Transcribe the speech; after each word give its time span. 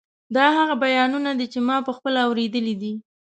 دا 0.35 0.45
هغه 0.57 0.75
بیانونه 0.83 1.31
دي 1.39 1.45
چې 1.53 1.59
ما 1.67 1.77
پخپله 1.87 2.19
اورېدلي 2.27 2.75
دي. 2.81 2.93